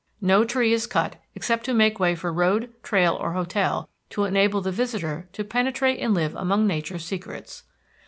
[0.19, 4.59] No tree is cut except to make way for road, trail or hotel to enable
[4.59, 7.61] the visitor to penetrate and live among nature's secrets.